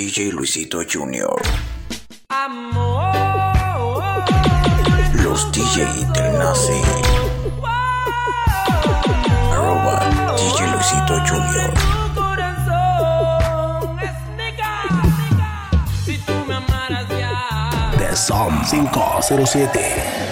DJ 0.00 0.32
Luisito 0.32 0.82
Jr. 0.82 1.36
Los 5.22 5.52
DJ 5.52 5.84
del 6.14 6.38
Nazi. 6.38 6.80
Arroba 9.52 10.00
DJ 10.38 10.70
Luisito 10.72 11.20
Jr. 11.28 11.74
Son 18.16 18.64
507. 18.70 20.29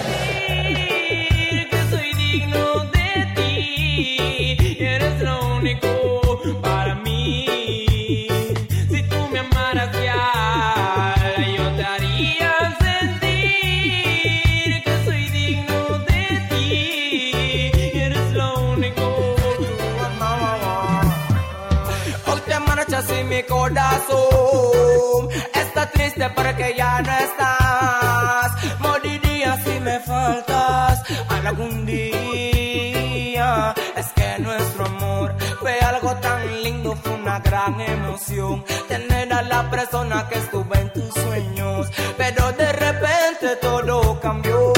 Mi 23.39 23.45
corazón 23.45 25.29
está 25.53 25.89
triste 25.91 26.29
porque 26.35 26.75
ya 26.77 27.01
no 27.01 27.11
estás. 27.25 28.51
Moriría 28.79 29.57
si 29.63 29.79
me 29.79 29.97
faltas 30.01 31.01
algún 31.29 31.85
día. 31.85 33.73
Es 33.95 34.07
que 34.07 34.39
nuestro 34.39 34.85
amor 34.87 35.33
fue 35.61 35.79
algo 35.79 36.13
tan 36.17 36.63
lindo, 36.63 36.97
fue 37.01 37.13
una 37.13 37.39
gran 37.39 37.79
emoción. 37.79 38.65
Tener 38.89 39.31
a 39.31 39.41
la 39.43 39.69
persona 39.69 40.27
que 40.27 40.39
estuve 40.39 40.77
en 40.77 40.91
tus 40.91 41.13
sueños, 41.13 41.87
pero 42.17 42.51
de 42.51 42.73
repente 42.73 43.55
todo 43.61 44.19
cambió. 44.19 44.73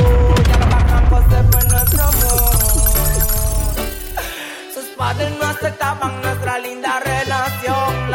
Ya 0.49 0.57
lo 0.59 0.67
bacán 0.69 1.09
se 1.31 1.43
fue 1.49 1.61
nuestro 1.67 2.03
amor. 2.03 2.51
Sus 4.75 4.85
padres 4.95 5.31
no 5.39 5.45
aceptaban 5.47 6.21
nuestra 6.21 6.59
linda 6.59 6.99
relación. 6.99 7.10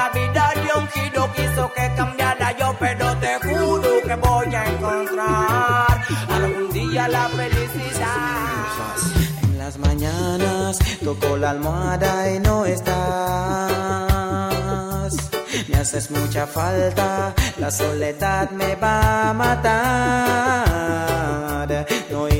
La 0.06 0.12
vida 0.12 0.52
dio 0.62 0.78
un 0.78 0.86
giro, 0.88 1.28
quiso 1.34 1.72
que 1.72 1.92
cambiara 1.96 2.56
yo, 2.56 2.76
pero 2.78 3.16
te 3.16 3.40
juro 3.40 3.90
que 4.06 4.14
voy 4.14 4.54
a 4.54 4.64
encontrar 4.64 6.00
algún 6.28 6.70
día 6.70 7.08
la 7.08 7.28
felicidad. 7.28 8.94
En 9.42 9.58
las 9.58 9.76
mañanas 9.78 10.78
toco 11.02 11.36
la 11.36 11.50
almohada 11.50 12.30
y 12.30 12.38
no 12.38 12.64
estás. 12.66 12.86
Me 15.66 15.76
haces 15.76 16.08
mucha 16.12 16.46
falta, 16.46 17.34
la 17.58 17.72
soledad 17.72 18.50
me 18.50 18.76
va 18.76 19.30
a 19.30 19.32
matar. 19.32 20.86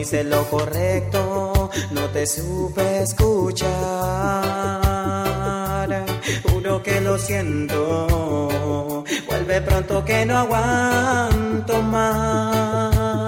Hice 0.07 0.23
lo 0.23 0.45
correcto, 0.45 1.69
no 1.91 2.03
te 2.13 2.29
supe 2.29 3.03
escuchar. 3.03 3.67
Juro 6.49 6.81
que 6.81 7.01
lo 7.01 7.19
siento, 7.19 9.03
vuelve 9.27 9.61
pronto 9.63 10.05
que 10.05 10.25
no 10.25 10.39
aguanto 10.39 11.83
más. 11.83 13.27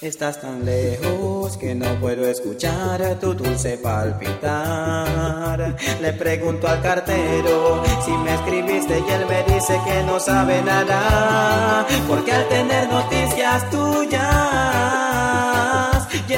Estás 0.00 0.40
tan 0.40 0.64
lejos 0.64 1.56
que 1.56 1.74
no 1.74 1.98
puedo 1.98 2.28
escuchar 2.28 3.18
tu 3.18 3.34
dulce 3.34 3.76
palpitar. 3.78 5.74
Le 6.00 6.12
pregunto 6.12 6.68
al 6.68 6.80
cartero 6.80 7.82
si 8.04 8.12
me 8.12 8.34
escribiste 8.34 9.00
y 9.00 9.10
él 9.10 9.26
me 9.26 9.42
dice 9.52 9.80
que 9.84 10.04
no 10.04 10.20
sabe 10.20 10.62
nada. 10.62 11.84
Porque 12.06 12.30
al 12.30 12.46
tener 12.48 12.88
noticias 12.88 13.68
tuyas 13.70 14.43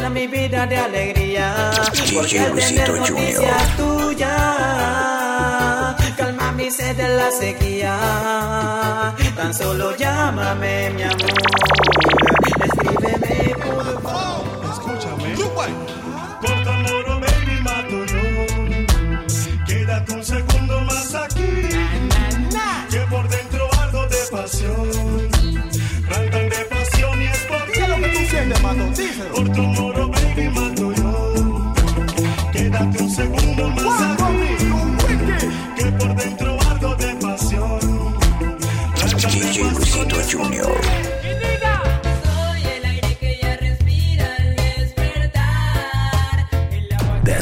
llena 0.07 0.11
mi 0.11 0.27
vida 0.27 0.67
de 0.67 0.77
alegría. 0.77 1.71
Tener 1.93 2.51
Luisito 2.51 2.93
Junior. 2.93 3.11
noticias 3.11 3.77
tuyas 3.77 4.27
calma 6.17 6.53
mi 6.53 6.71
sed 6.71 6.97
de 6.97 7.09
la 7.09 7.31
sequía. 7.31 9.15
Tan 9.37 9.53
solo 9.55 9.97
llámame, 9.97 10.91
mi 10.91 11.03
amor. 11.03 11.66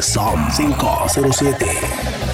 Som 0.05 0.37
507. 0.51 2.24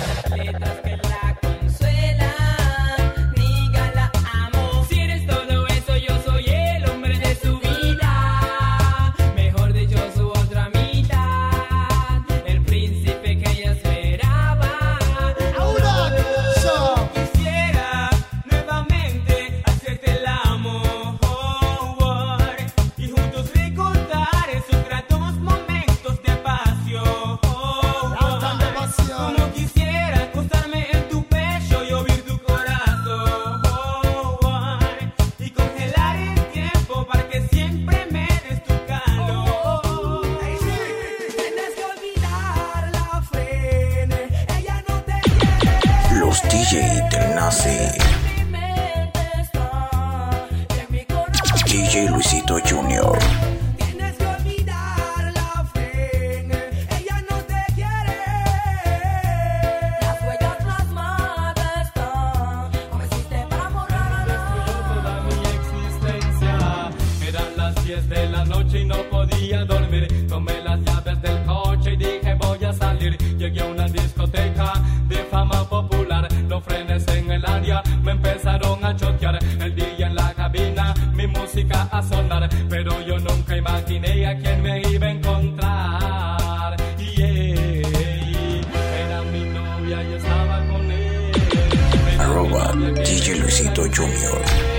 10 67.92 68.08
de 68.08 68.30
la 68.30 68.46
noche 68.46 68.80
y 68.80 68.86
no 68.86 68.96
podía 69.10 69.66
dormir. 69.66 70.08
Tomé 70.30 70.54
las 70.64 70.80
llaves 70.80 71.22
del 71.22 71.44
coche 71.44 71.92
y 71.92 71.98
dije 71.98 72.34
voy 72.40 72.64
a 72.64 72.72
salir. 72.72 73.18
Llegué 73.38 73.60
a 73.60 73.66
una 73.66 73.86
discoteca 73.90 74.74
de 75.10 75.18
fama 75.30 75.68
popular. 75.68 76.26
Los 76.48 76.64
frenes 76.64 77.06
en 77.10 77.30
el 77.30 77.46
área 77.46 77.84
me 78.02 78.12
empezaron 78.14 78.86
a 78.86 78.96
choquear. 78.96 79.38
El 79.60 79.76
día 79.76 80.08
en 80.08 80.16
la 80.16 80.34
cabina, 80.34 80.94
mi 81.14 81.28
música 81.28 81.90
a 81.92 82.02
sonar. 82.02 82.48
Pero 82.70 83.02
yo 83.02 83.20
nunca 83.20 83.58
imaginé 83.58 84.26
a 84.26 84.38
quién 84.38 84.62
me 84.64 84.82
iba 84.90 85.08
a 85.08 85.12
encontrar. 85.12 86.78
Yeah, 86.98 88.62
era 89.04 89.22
mi 89.34 89.44
novia 89.58 90.02
y 90.02 90.14
estaba 90.14 90.66
con 90.70 90.92
él. 90.92 92.22
Arroba 92.22 92.72
DJ 93.04 93.36
Luisito 93.36 93.82
Junior. 93.94 94.71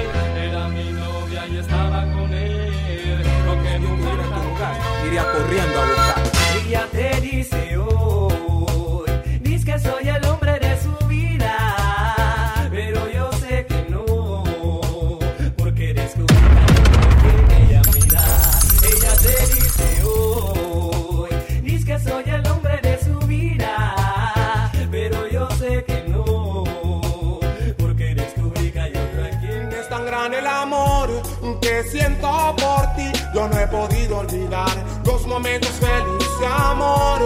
No 33.48 33.58
he 33.58 33.66
podido 33.66 34.18
olvidar 34.18 34.72
los 35.04 35.26
momentos 35.26 35.70
felices, 35.70 36.48
amor. 36.48 37.20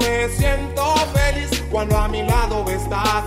Me 0.00 0.28
siento 0.30 0.96
feliz 1.14 1.62
cuando 1.70 1.96
a 1.96 2.08
mi 2.08 2.24
lado 2.24 2.64
estás. 2.68 3.22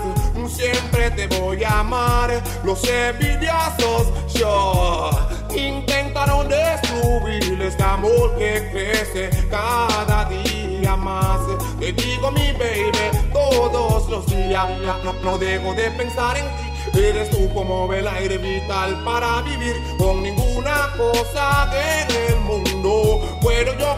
Siempre 0.49 1.09
te 1.11 1.27
voy 1.39 1.63
a 1.63 1.79
amar. 1.79 2.43
Los 2.65 2.83
envidiosos, 2.83 4.11
yo 4.33 5.09
intentaron 5.55 6.49
destruir 6.49 7.61
este 7.61 7.81
amor 7.81 8.35
que 8.37 8.69
crece 8.73 9.29
cada 9.49 10.25
día 10.25 10.97
más. 10.97 11.39
Te 11.79 11.93
digo, 11.93 12.29
mi 12.31 12.51
baby, 12.51 13.31
todos 13.31 14.09
los 14.09 14.25
días. 14.27 14.67
No, 15.05 15.13
no 15.23 15.37
dejo 15.37 15.73
de 15.75 15.89
pensar 15.91 16.37
en 16.37 16.45
ti. 16.45 16.72
Eres 16.93 17.29
tú 17.29 17.51
como 17.53 17.91
el 17.93 18.07
aire 18.07 18.37
vital 18.37 19.03
para 19.03 19.41
vivir 19.41 19.75
con 19.97 20.21
ninguna 20.21 20.93
cosa 20.97 21.69
en 21.73 22.33
el 22.33 22.39
mundo. 22.41 23.39
Puedo 23.41 23.77
yo 23.77 23.93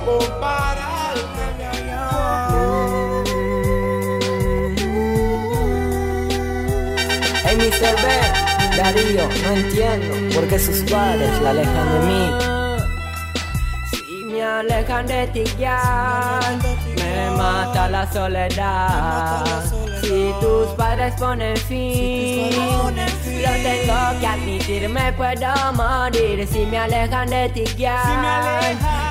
Hey, 7.48 7.58
Mr. 7.58 7.96
B, 8.02 8.76
Darío, 8.76 9.30
no 9.44 9.52
entiendo 9.56 10.36
por 10.36 10.48
qué 10.48 10.58
sus 10.58 10.80
padres 10.90 11.40
la 11.42 11.52
alejan 11.52 11.92
de 11.92 12.00
mí. 12.08 12.32
Si 13.92 14.26
me 14.26 14.44
alejan 14.44 15.06
de 15.06 15.28
ti 15.28 15.44
ya, 15.60 16.40
me 17.16 17.32
mata 17.32 17.90
la 17.90 18.12
soledad. 18.12 19.44
Si 20.02 20.34
tus 20.42 20.68
padres 20.78 21.14
ponen 21.18 21.58
fin, 21.58 22.50
lo 23.44 23.52
tengo 23.68 24.20
que 24.20 24.28
admitir, 24.28 24.90
me 24.90 25.14
puedo 25.14 25.54
morir. 25.74 26.48
Si 26.48 26.66
me 26.66 26.78
alejan 26.78 27.30
de 27.30 27.50
ti 27.50 27.64
ya, 27.78 28.04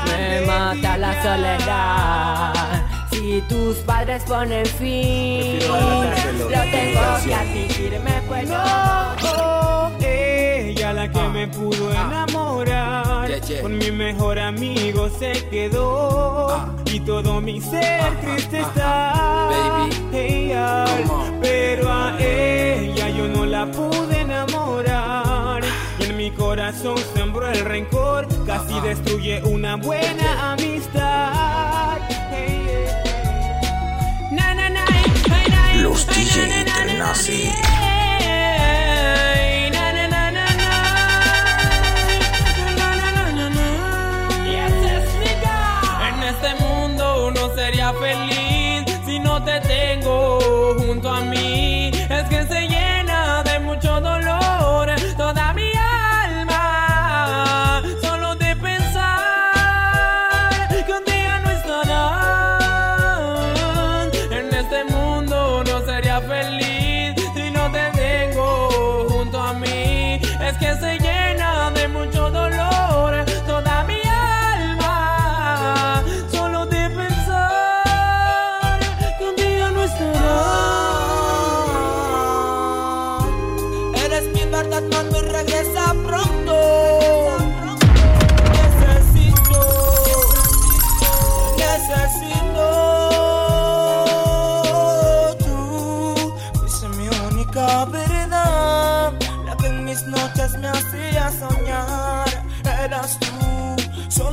me 0.06 0.46
mata 0.46 0.98
la 0.98 1.22
soledad. 1.22 2.52
Si 3.10 3.40
tus 3.48 3.76
padres 3.78 4.22
ponen 4.24 4.66
fin, 4.66 5.58
lo 5.68 6.60
tengo 6.76 7.06
que 7.24 7.34
admitir, 7.34 8.00
me 8.00 8.20
puedo 8.28 8.58
Ella 10.00 10.92
la 10.92 11.10
que 11.10 11.28
me 11.28 11.48
pudo 11.48 11.90
enamorar. 11.90 13.28
Yeah, 13.28 13.40
yeah. 13.40 13.62
Con 13.62 13.78
mi 13.78 13.90
mejor 13.90 14.38
amigo 14.38 15.08
se 15.18 15.32
quedó. 15.48 16.23
Y 16.86 17.00
todo 17.00 17.40
mi 17.40 17.60
ser 17.60 18.20
triste 18.20 18.60
está. 18.60 19.48
Baby, 19.50 20.16
Ella, 20.16 20.84
pero 21.40 21.92
a 21.92 22.16
ella 22.20 23.08
yo 23.10 23.28
no 23.28 23.44
la 23.46 23.66
pude 23.66 24.20
enamorar. 24.20 25.62
Y 25.98 26.04
en 26.04 26.16
mi 26.16 26.30
corazón 26.30 26.96
sembró 27.14 27.48
el 27.50 27.64
rencor. 27.64 28.26
Casi 28.46 28.80
destruye 28.80 29.42
una 29.44 29.76
buena 29.76 30.52
amistad. 30.52 31.98
Hey, 32.30 32.64
yeah. 32.66 34.30
Na, 34.30 34.54
na, 34.54 34.70
na, 34.70 34.84
ay, 35.30 35.50
na, 35.50 35.82
Los 35.82 36.06
DJ 36.06 36.64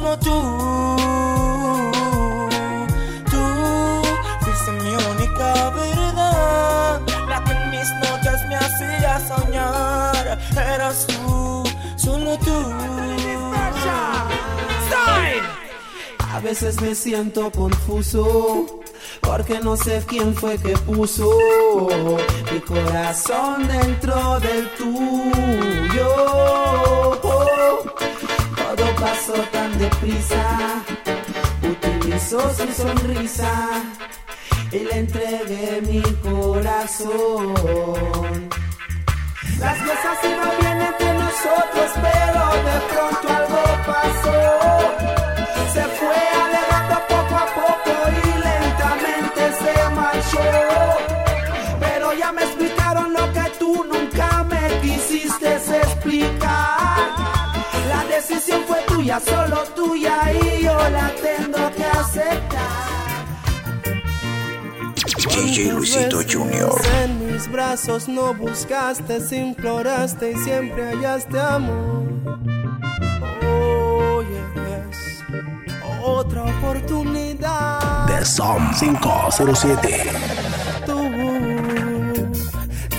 solo 0.01 0.18
tú. 0.19 0.38
Tú 3.30 3.44
fuiste 4.42 4.71
mi 4.71 4.94
única 5.12 5.69
verdad. 5.69 7.01
La 7.30 7.44
que 7.44 7.51
en 7.51 7.69
mis 7.71 7.89
noches 8.06 8.39
me 8.50 8.56
hacía 8.56 9.19
soñar. 9.27 10.39
Eras 10.56 11.06
tú, 11.07 11.63
solo 11.95 12.38
tú. 12.39 12.81
A 16.33 16.39
veces 16.39 16.81
me 16.81 16.95
siento 16.95 17.51
confuso 17.51 18.81
porque 19.21 19.59
no 19.59 19.75
sé 19.77 20.04
quién 20.07 20.33
fue 20.33 20.57
que 20.57 20.75
puso 20.80 21.30
mi 22.51 22.59
corazón 22.62 23.68
dentro 23.68 24.39
del 24.39 24.68
tuyo. 24.75 26.07
Pasó 29.01 29.33
tan 29.51 29.77
deprisa, 29.80 30.83
utilizó 31.63 32.39
su 32.53 32.71
sonrisa 32.71 33.51
y 34.71 34.77
le 34.77 34.95
entregué 35.00 35.81
mi 35.81 36.03
corazón. 36.21 37.56
Las 39.57 39.77
cosas 39.80 40.18
iban 40.24 40.59
bien 40.59 40.81
entre 40.81 41.13
nosotros, 41.15 41.92
pero 41.95 42.42
de 42.69 42.78
pronto 42.92 43.26
algo 43.40 43.64
pasó. 43.87 44.40
Se 45.73 45.83
fue 45.97 46.21
alejando 46.45 46.95
poco 47.09 47.35
a 47.35 47.47
poco 47.56 47.92
y 48.11 48.30
lentamente 48.40 49.42
se 49.61 49.73
marchó. 49.95 50.70
Tuya, 59.02 59.20
solo 59.20 59.64
tuya 59.76 60.31
y 60.31 60.64
yo 60.64 60.78
la 60.90 61.12
tengo 61.22 61.72
que 61.76 61.86
aceptar. 61.86 62.62
DJ 65.28 65.74
Luisito 65.74 66.22
Junior. 66.30 66.80
En 67.02 67.28
mis 67.28 67.52
brazos 67.52 68.08
no 68.08 68.34
buscaste, 68.34 69.18
imploraste 69.36 70.31
y 70.31 70.36
siempre 70.38 70.92
hallaste 70.92 71.40
amor. 71.40 72.04
Oh, 73.44 74.22
yes. 74.22 75.24
Otra 76.04 76.44
oportunidad. 76.44 78.06
The 78.08 78.26
Som 78.26 78.72
507. 78.80 80.12
Tú, 80.86 81.00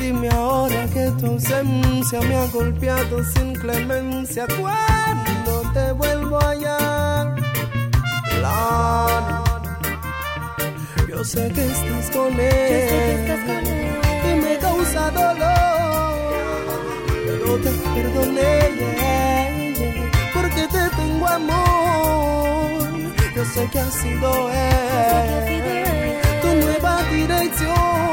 dime 0.01 0.29
ahora 0.31 0.87
que 0.93 1.13
tu 1.21 1.27
ausencia 1.27 2.21
me 2.21 2.37
ha 2.37 2.47
golpeado 2.47 3.23
sin 3.25 3.55
clemencia. 3.55 4.47
Cuando 4.61 5.42
te 5.73 5.93
vuelvo 5.93 6.39
a 6.39 6.51
hallar, 6.51 7.35
la 8.43 9.43
yo 11.23 11.29
sé 11.29 11.53
que 11.53 11.65
estás 11.65 12.11
con 12.11 12.33
él. 12.41 13.23
Y 14.29 14.41
me 14.41 14.59
causa 14.59 15.11
dolor. 15.13 16.23
Pero 17.27 17.57
te 17.59 17.71
perdoné. 17.95 18.53
yeah, 18.79 19.75
yeah, 19.75 20.11
Porque 20.35 20.67
te 20.67 20.91
tengo 20.97 21.27
amor. 21.29 23.13
Yo 23.37 23.45
sé 23.45 23.69
que 23.71 23.79
ha 23.79 23.91
sido 23.91 24.51
él. 24.51 26.21
Tu 26.43 26.49
nueva 26.65 27.03
dirección. 27.13 28.12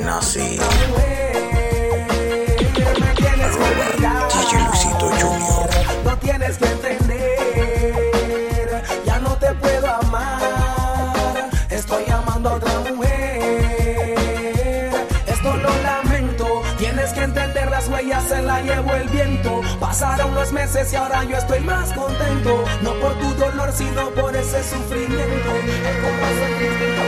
nazi. 0.00 0.58
DJ 4.30 4.58
Junior. 5.20 5.68
No 6.04 6.16
tienes 6.18 6.58
que 6.58 6.66
entender, 6.66 7.22
ya 9.04 9.18
no 9.18 9.36
te 9.36 9.54
puedo 9.54 9.86
amar. 9.86 11.50
Estoy 11.68 12.04
amando 12.10 12.50
a 12.50 12.54
otra 12.54 12.72
mujer. 12.88 14.16
Esto 15.26 15.56
lo 15.56 15.70
lamento, 15.82 16.62
tienes 16.78 17.12
que 17.12 17.22
entender 17.22 17.70
las 17.70 17.88
huellas 17.88 18.24
se 18.24 18.42
la 18.42 18.60
llevo 18.62 18.94
el 18.94 19.08
viento. 19.08 19.60
Pasaron 19.78 20.34
los 20.34 20.52
meses 20.52 20.92
y 20.92 20.96
ahora 20.96 21.24
yo 21.24 21.36
estoy 21.36 21.60
más 21.60 21.92
contento. 21.92 22.64
No 22.82 22.94
por 22.94 23.14
tu 23.18 23.34
dolor, 23.34 23.72
sino 23.72 24.10
por 24.10 24.34
ese 24.34 24.62
sufrimiento. 24.62 25.50
El 25.88 26.99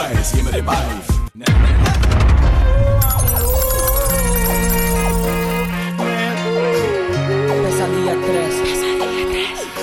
advice, 0.00 0.32
give 0.34 0.44
me 0.44 0.50
the 0.50 0.62
vibe. 0.62 1.06
Pesadilla 7.62 8.14
3. 8.14 8.54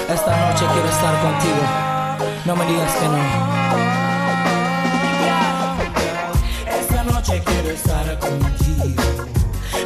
Esta 0.10 0.34
noche 0.48 0.66
quiero 0.74 0.90
estar 0.90 1.22
contigo. 1.22 1.64
No 2.46 2.56
me 2.56 2.66
digas 2.66 2.94
que 2.96 3.08
no. 3.08 3.22
Esta 6.80 7.04
noche 7.04 7.44
quiero 7.46 7.70
estar 7.70 8.20
contigo. 8.20 9.04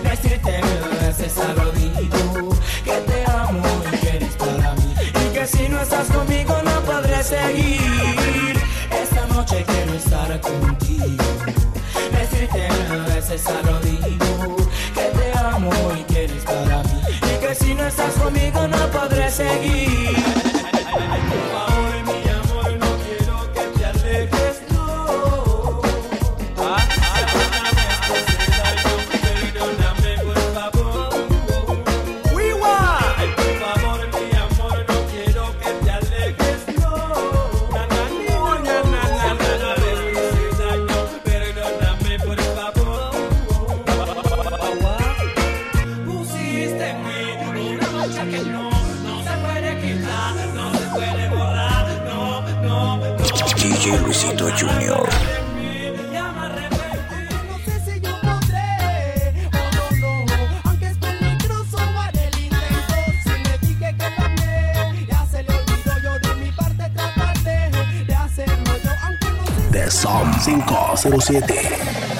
Decirte 0.04 0.62
mil 0.62 1.00
veces 1.00 1.38
algo 1.38 1.72
lo 13.64 13.80
digo, 13.80 14.56
que 14.94 15.02
te 15.02 15.38
amo 15.38 15.72
y 15.98 16.04
que 16.14 16.24
eres 16.26 16.44
para 16.44 16.84
mí, 16.84 17.02
y 17.22 17.46
que 17.46 17.56
si 17.56 17.74
no 17.74 17.86
estás 17.86 18.14
conmigo 18.16 18.68
no 18.68 18.92
podré 18.92 19.30
seguir. 19.30 19.81
DJ 53.82 53.98
Luisito 53.98 54.48
Jr. 54.52 55.10
The 69.72 69.90
Som 69.90 70.32
507 70.32 72.11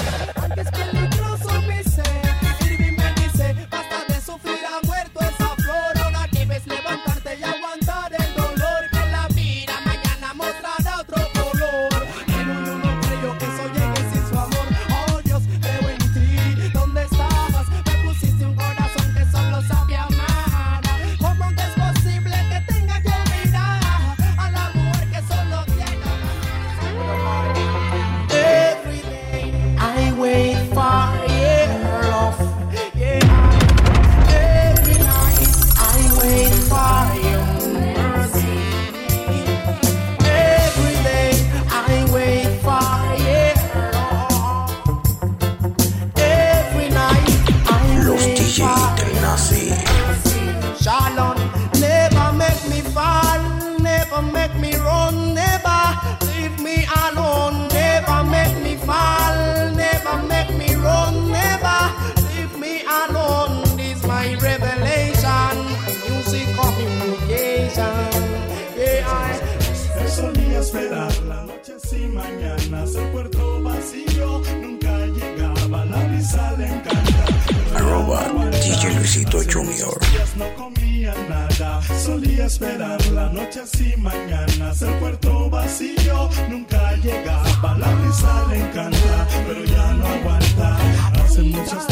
Luisito 79.14 79.42
Junior. 79.42 79.98
no 80.36 80.54
comía 80.54 81.14
nada, 81.28 81.82
solía 82.02 82.46
esperar 82.46 82.98
la 83.08 83.28
noche 83.28 83.60
y 83.78 84.00
mañanas. 84.00 84.80
El 84.80 84.94
puerto 85.00 85.50
vacío 85.50 86.30
nunca 86.48 86.96
llegaba, 86.96 87.76
la 87.76 87.94
brisa 87.94 88.46
le 88.48 88.60
encanta, 88.60 89.28
pero 89.46 89.64
ya 89.66 89.92
no 89.92 90.06
aguanta. 90.06 90.78
Hace 91.24 91.42
muchos 91.42 91.91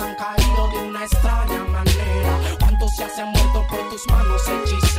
han 0.00 0.14
caído 0.14 0.68
de 0.68 0.88
una 0.88 1.04
extraña 1.04 1.64
manera? 1.64 2.40
¿Cuántos 2.58 2.96
se 2.96 3.04
han 3.04 3.32
muerto 3.32 3.66
por 3.68 3.90
tus 3.90 4.06
manos 4.08 4.42
hechiceras? 4.48 4.89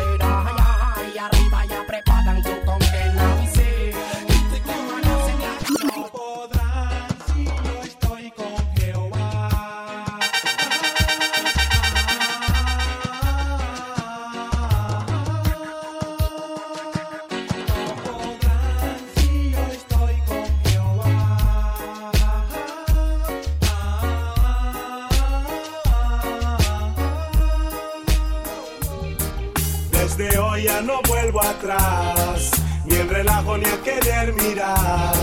Desde 30.01 30.35
hoy 30.39 30.63
ya 30.63 30.81
no 30.81 30.99
vuelvo 31.07 31.43
atrás, 31.43 32.49
ni 32.85 32.95
el 32.95 33.07
relajo 33.07 33.55
ni 33.55 33.65
a 33.65 33.81
querer 33.83 34.33
mirar. 34.33 35.13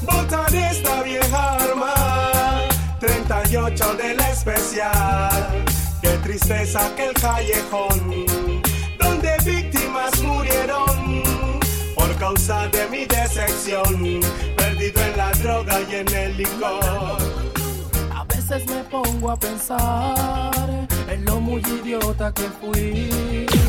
Botaré 0.00 0.70
esta 0.70 1.02
vieja 1.02 1.56
arma, 1.56 1.92
38 3.00 3.94
del 3.96 4.18
especial. 4.20 5.64
Qué 6.00 6.08
tristeza 6.22 6.86
aquel 6.86 7.12
callejón, 7.12 8.24
donde 8.98 9.36
víctimas 9.44 10.18
murieron 10.22 11.22
por 11.94 12.16
causa 12.16 12.66
de 12.68 12.88
mi 12.88 13.04
decepción. 13.04 14.20
Perdido 14.56 15.02
en 15.02 15.16
la 15.18 15.32
droga 15.32 15.80
y 15.82 15.96
en 15.96 16.08
el 16.08 16.36
licor. 16.38 17.18
A 18.10 18.24
veces 18.24 18.66
me 18.68 18.84
pongo 18.84 19.32
a 19.32 19.36
pensar 19.36 20.88
en 21.10 21.24
lo 21.26 21.40
muy 21.40 21.60
idiota 21.60 22.32
que 22.32 22.48
fui. 22.58 23.63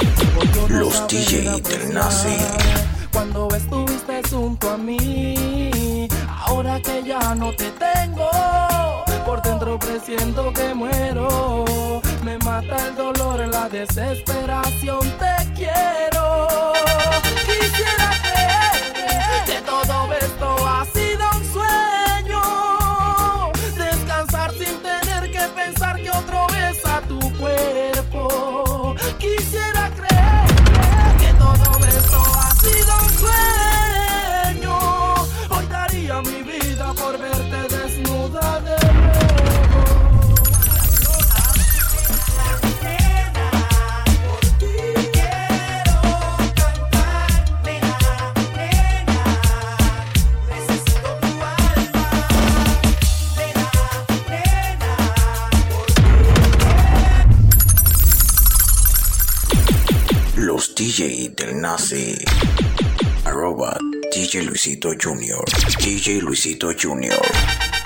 Los 0.69 1.07
DJ 1.07 1.61
del 1.61 1.93
Nazi. 1.93 2.37
Cuando 3.13 3.47
estuviste 3.55 4.21
junto 4.29 4.69
a 4.69 4.77
mí, 4.77 6.07
ahora 6.45 6.81
que 6.81 7.03
ya 7.03 7.33
no 7.35 7.51
te 7.53 7.71
tengo, 7.71 8.29
por 9.25 9.41
dentro 9.41 9.79
presiento 9.79 10.51
que 10.51 10.73
muero. 10.73 12.01
Me 12.23 12.37
mata 12.39 12.75
el 12.87 12.95
dolor, 12.95 13.47
la 13.47 13.69
desesperación, 13.69 14.99
te 15.19 15.53
quiero. 15.55 16.47
Quisiera 17.45 18.09
creer 18.21 19.45
que 19.45 19.61
todo 19.65 20.13
esto 20.19 20.67
ha 20.67 20.85
sido 20.93 21.23
un 21.37 21.43
sueño. 21.53 22.41
Descansar 23.77 24.51
sin 24.51 24.77
tener 24.81 25.31
que 25.31 25.47
pensar 25.55 25.95
que 26.01 26.09
otro 26.09 26.47
besa 26.47 27.01
tu 27.07 27.19
cuerpo. 27.37 28.95
Quisiera 29.19 29.74
Nazi. 61.75 62.15
Arroba 63.25 63.77
DJ 64.09 64.47
Luisito 64.47 64.95
Junior. 64.95 65.43
DJ 65.77 66.21
Luisito 66.21 66.73
Junior. 66.73 67.84